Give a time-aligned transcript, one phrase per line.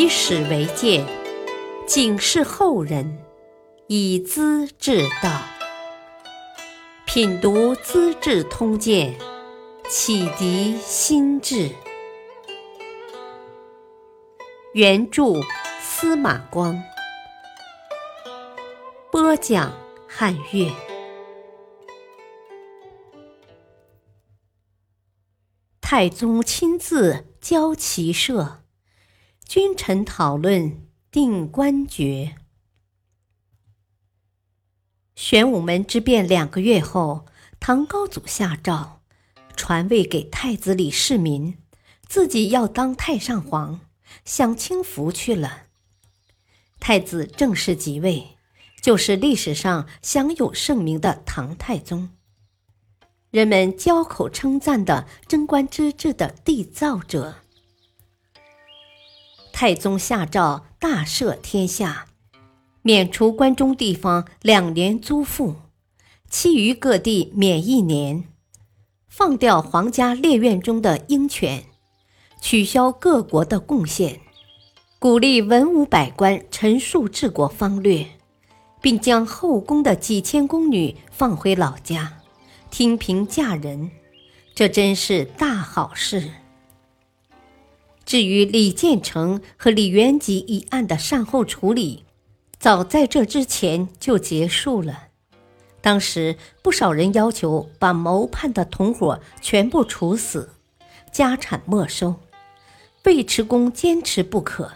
[0.00, 1.04] 以史为鉴，
[1.86, 3.18] 警示后人，
[3.86, 5.42] 以资治道。
[7.04, 9.14] 品读《资治通鉴》，
[9.90, 11.68] 启迪心智。
[14.72, 15.34] 原著
[15.82, 16.82] 司马光，
[19.12, 19.70] 播讲
[20.08, 20.72] 汉乐。
[25.82, 28.59] 太宗亲自教骑射，
[29.52, 32.36] 君臣讨论定官爵。
[35.16, 37.26] 玄武门之变两个月后，
[37.58, 39.00] 唐高祖下诏，
[39.56, 41.58] 传位给太子李世民，
[42.06, 43.80] 自己要当太上皇，
[44.24, 45.64] 享清福去了。
[46.78, 48.36] 太子正式即位，
[48.80, 52.10] 就是历史上享有盛名的唐太宗。
[53.32, 57.39] 人们交口称赞的贞观之治的缔造者。
[59.60, 62.06] 太宗下诏大赦天下，
[62.80, 65.56] 免除关中地方两年租赋，
[66.30, 68.24] 其余各地免一年，
[69.06, 71.64] 放掉皇家猎院中的鹰犬，
[72.40, 74.20] 取消各国的贡献，
[74.98, 78.06] 鼓励文武百官陈述治国方略，
[78.80, 82.22] 并将后宫的几千宫女放回老家。
[82.70, 83.90] 听凭嫁人，
[84.54, 86.30] 这真是大好事。
[88.10, 92.02] 至于李建成和李元吉一案的善后处理，
[92.58, 95.10] 早在这之前就结束了。
[95.80, 100.50] 当时不少人要求把谋叛的同伙全部处死，
[101.12, 102.16] 家产没收。
[103.04, 104.72] 尉迟恭坚持不可，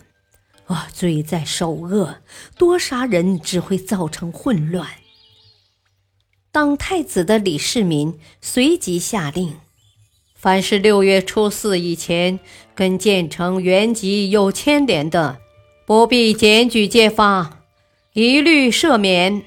[0.66, 2.18] 啊，罪在首恶，
[2.56, 4.88] 多杀人只会造成混乱。
[6.52, 9.56] 当太子的李世民随即下令：
[10.44, 12.38] 凡是六月初四以前
[12.74, 15.38] 跟建成、元吉有牵连的，
[15.86, 17.62] 不必检举揭发，
[18.12, 19.40] 一律赦免。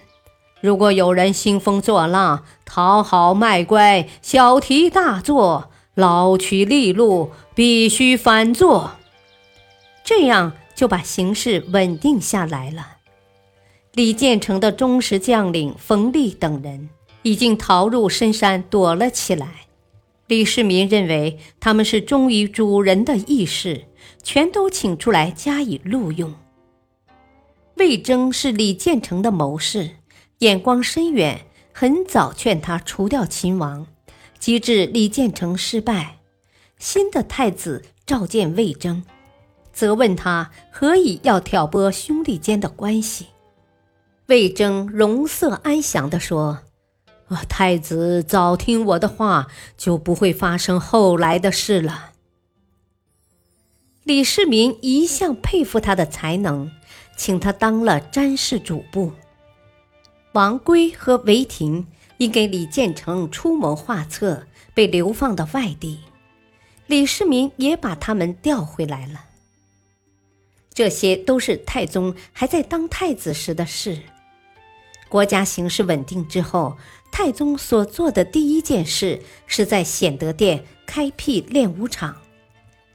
[0.59, 8.93] 如果有人兴风作浪、讨好卖乖、小题大做、捞取利禄，必须反坐。
[10.03, 12.93] 这样就把形势稳定下来了。
[13.93, 16.89] 李建成的忠实将领冯立等人。
[17.21, 19.66] 已经逃入深山躲了起来。
[20.27, 23.85] 李世民认为他们是忠于主人的义士，
[24.21, 26.35] 全都请出来加以录用。
[27.75, 29.91] 魏征是李建成的谋士，
[30.39, 33.87] 眼光深远，很早劝他除掉秦王，
[34.37, 36.17] 及至李建成失败。
[36.77, 39.03] 新的太子召见魏征，
[39.71, 43.27] 责问他何以要挑拨兄弟间的关系。
[44.25, 46.59] 魏征容色安详地说。
[47.49, 52.13] 太子早听我的话，就不会发生后来的事了。
[54.03, 56.71] 李世民一向佩服他的才能，
[57.17, 59.11] 请他当了詹事主簿。
[60.31, 61.87] 王圭和韦霆
[62.17, 65.99] 因给李建成出谋划策，被流放到外地，
[66.85, 69.25] 李世民也把他们调回来了。
[70.73, 73.99] 这些都是太宗还在当太子时的事。
[75.09, 76.77] 国家形势稳定之后。
[77.11, 82.17] 太宗所做的第一件事是在显德殿开辟练武场，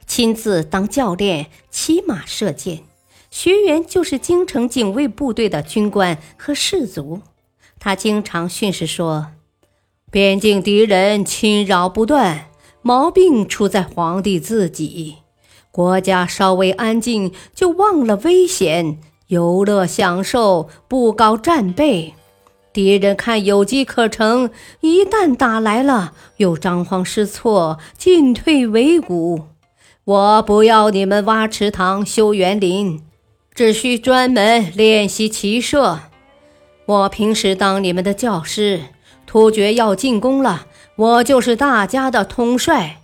[0.07, 2.83] 亲自当教练，骑马射箭，
[3.29, 7.21] 学员就是京城警卫部队的军官和士卒。
[7.79, 9.27] 他经常训示说
[10.09, 12.49] ：“边境敌人侵扰不断，
[12.81, 15.17] 毛病出在皇帝自己。
[15.69, 22.13] 国家稍微安静，就忘了危险，游乐享受，不搞战备。”
[22.73, 24.49] 敌人看有机可乘，
[24.81, 29.43] 一旦打来了，又张皇失措，进退维谷。
[30.05, 33.01] 我不要你们挖池塘、修园林，
[33.53, 35.99] 只需专门练习骑射。
[36.85, 38.81] 我平时当你们的教师，
[39.27, 40.65] 突厥要进攻了，
[40.97, 42.97] 我就是大家的统帅。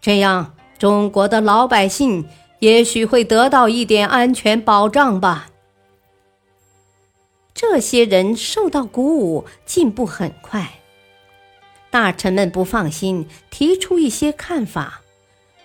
[0.00, 2.26] 这样，中国的老百姓
[2.60, 5.49] 也许会得到一点安全保障吧。
[7.60, 10.80] 这些人受到鼓舞，进步很快。
[11.90, 15.02] 大臣们不放心，提出一些看法。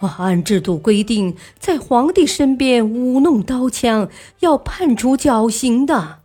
[0.01, 4.09] 按制度规定，在皇帝身边舞弄刀枪，
[4.41, 6.19] 要判处绞刑的；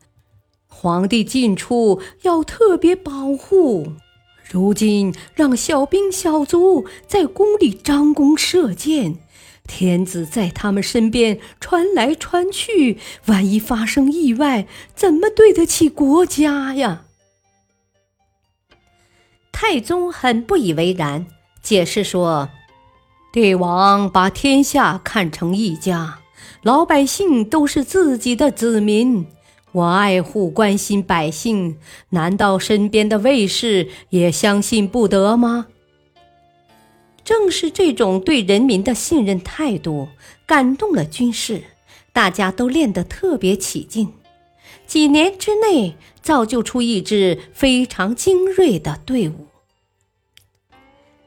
[0.67, 3.93] 皇帝进出要特别保护。
[4.43, 9.21] 如今让小兵小卒在宫里张弓射箭。
[9.67, 17.05] 天子在他们身边穿来穿去，万一发生意外，怎么对得起国家呀？
[19.53, 21.27] 太宗很不以为然，
[21.63, 22.49] 解释说
[23.33, 26.21] ：“帝王把天下看成一家，
[26.63, 29.27] 老百姓都是自己的子民，
[29.73, 31.77] 我爱护关心百姓，
[32.09, 35.67] 难道身边的卫士也相信不得吗？
[37.31, 40.09] 正是这种对人民的信任态度，
[40.47, 41.63] 感动了军士，
[42.13, 44.13] 大家都练得特别起劲。
[44.85, 49.47] 几年之内，造就出一支非常精锐的队伍。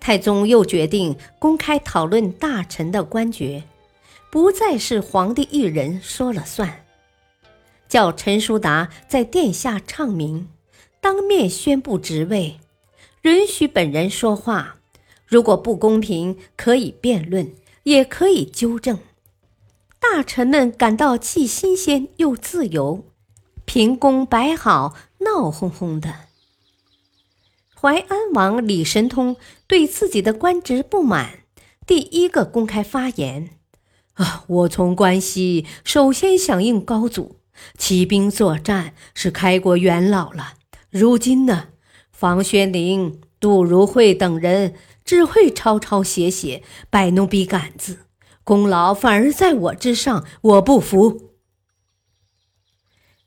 [0.02, 3.64] 太宗又决定公开讨论大臣的官爵。
[4.30, 6.84] 不再是皇帝一人说了算，
[7.88, 10.50] 叫陈叔达在殿下唱名，
[11.00, 12.60] 当面宣布职位，
[13.22, 14.80] 允许本人说话。
[15.34, 19.00] 如果不公平，可以辩论，也可以纠正。
[20.00, 23.04] 大臣们感到既新鲜又自由，
[23.66, 26.14] 平公摆好，闹哄哄的。
[27.74, 29.36] 淮安王李神通
[29.66, 31.40] 对自己的官职不满，
[31.88, 33.50] 第一个公开发言。
[34.14, 34.44] 啊！
[34.46, 37.38] 我从关西首先响应高祖，
[37.76, 40.54] 起兵作战是开国元老了。
[40.92, 41.70] 如今呢，
[42.12, 48.00] 房玄龄、杜如晦等人只会抄抄写写，摆弄笔杆子，
[48.44, 51.32] 功劳反而在我之上，我不服。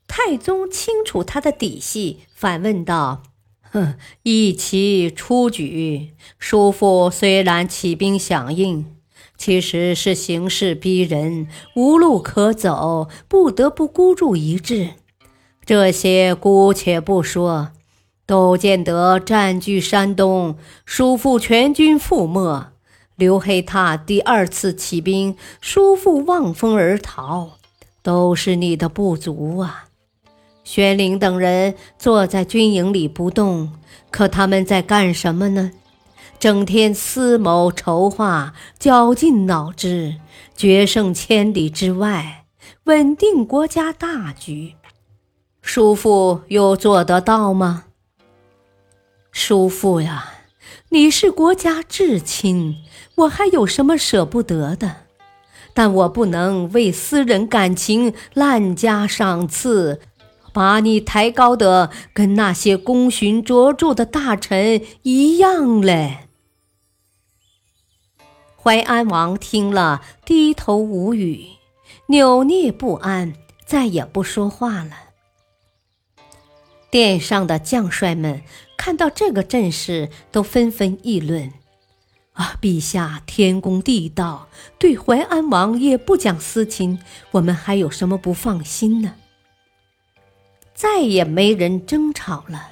[0.07, 3.23] 太宗清楚他的底细，反问道
[3.71, 8.93] ：“哼，一齐出举，叔父虽然起兵响应。”
[9.37, 14.95] 其实是形势逼人，无路可走，不得不孤注一掷。
[15.63, 17.71] 这些姑且不说，
[18.27, 22.73] 窦建德占据山东，叔父全军覆没；
[23.15, 27.51] 刘黑闼第二次起兵，叔父望风而逃，
[28.03, 29.85] 都是你的不足啊。
[30.65, 33.71] 玄龄等人坐在军营里不动，
[34.11, 35.71] 可他们在干什么呢？
[36.37, 40.15] 整天思谋筹划，绞尽脑汁，
[40.53, 42.43] 决胜千里之外，
[42.83, 44.75] 稳定国家大局。
[45.61, 47.85] 叔父又做得到吗？
[49.39, 50.33] 叔父呀，
[50.89, 52.77] 你是国家至亲，
[53.13, 55.05] 我还有什么舍不得的？
[55.75, 60.01] 但我不能为私人感情滥加赏赐，
[60.51, 66.27] 把你抬高的跟那些功勋卓著的大臣一样嘞。
[68.55, 71.45] 淮安王听了，低头无语，
[72.07, 73.35] 扭捏不安，
[73.67, 74.93] 再也不说话了。
[76.89, 78.41] 殿上的将帅们
[78.77, 81.51] 看到这个阵势，都纷纷议论
[82.33, 84.47] ：“啊，陛下天公地道，
[84.79, 86.99] 对淮安王也不讲私情，
[87.31, 89.15] 我们还有什么不放心呢？”
[90.73, 92.69] 再也没人争吵了。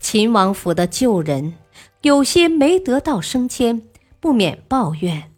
[0.00, 1.54] 秦王府的旧人，
[2.02, 3.82] 有些没得到升迁。
[4.20, 5.32] 不免抱怨：“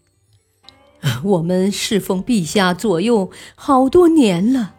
[1.25, 4.75] 我们侍奉陛下左右好多年了，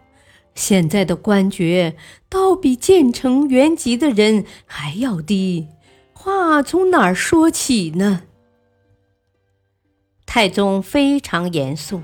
[0.56, 1.96] 现在的官爵
[2.28, 5.68] 倒比建成原籍的人还要低，
[6.14, 8.24] 话从哪儿说起呢？”
[10.26, 12.02] 太宗非常严肃，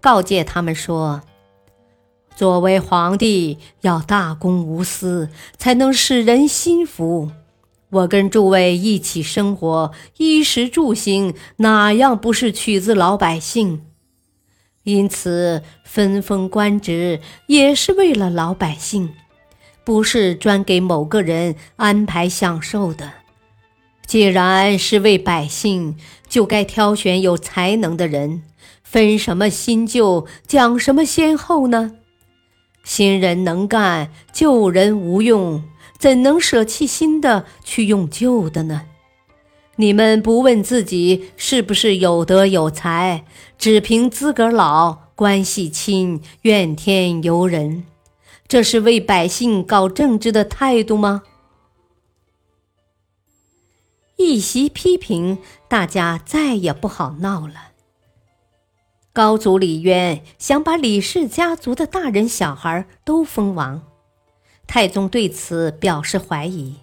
[0.00, 1.22] 告诫他们说
[2.34, 7.30] ：“作为皇帝，要大公无私，才能使人心服。”
[7.90, 13.87] 我跟诸位一起生活，衣食住行哪样不是取自老百姓？
[14.88, 19.10] 因此分封官职也是为了老百姓，
[19.84, 23.12] 不是专给某个人安排享受的。
[24.06, 25.94] 既然是为百姓，
[26.26, 28.44] 就该挑选有才能的人，
[28.82, 31.92] 分什么新旧，讲什么先后呢？
[32.82, 35.62] 新人能干，旧人无用。
[35.98, 38.86] 怎能舍弃新的去用旧的呢？
[39.80, 43.24] 你们不问自己是不是有德有才，
[43.56, 47.84] 只凭资格老、关系亲、怨天尤人，
[48.48, 51.22] 这是为百姓搞政治的态度吗？
[54.16, 57.68] 一席批评，大家再也不好闹了。
[59.12, 63.82] 高祖李渊想把李氏家族的大人小孩都封王。
[64.66, 66.78] 太宗对此表示怀疑，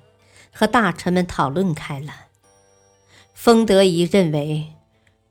[0.54, 2.25] 和大臣们讨论开了。
[3.36, 4.74] 封德仪认为，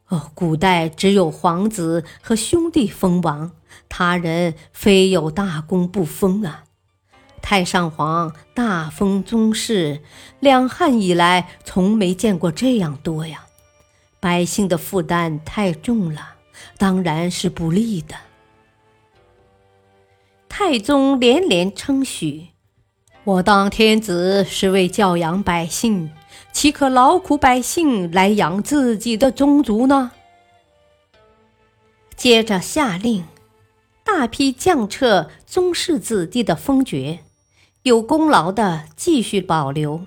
[0.08, 3.50] 哦，古代只有皇子和兄弟封王，
[3.88, 6.64] 他人非有大功不封啊。
[7.40, 10.02] 太上皇大封宗室，
[10.38, 13.46] 两汉以来从没见过这样多呀，
[14.20, 16.36] 百姓的负担太重了，
[16.78, 18.14] 当然是不利的。
[20.48, 22.48] 太宗连连称许
[23.24, 26.10] ：“我当天子是为教养百姓，
[26.54, 30.12] 岂可劳苦百姓来养自己的宗族呢？”
[32.16, 33.24] 接着下令，
[34.04, 37.18] 大批降撤宗室子弟的封爵，
[37.82, 40.06] 有功劳的继续保留。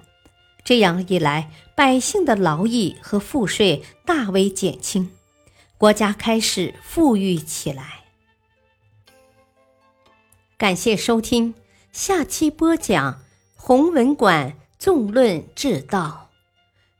[0.63, 5.11] 这样一来，百姓的劳役和赋税大为减轻，
[5.77, 8.05] 国家开始富裕起来。
[10.57, 11.53] 感谢收听，
[11.91, 13.19] 下期播讲
[13.55, 16.26] 弘文馆纵论治道，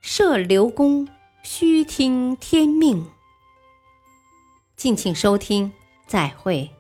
[0.10, 1.06] 设刘公
[1.44, 3.08] 须听天命。
[4.78, 5.74] 敬请收听，
[6.08, 6.77] 再会。